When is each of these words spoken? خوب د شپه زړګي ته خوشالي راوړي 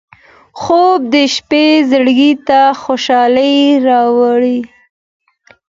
خوب 0.61 0.99
د 1.13 1.15
شپه 1.33 1.63
زړګي 1.89 2.33
ته 2.47 2.59
خوشالي 2.81 3.53
راوړي 3.87 4.59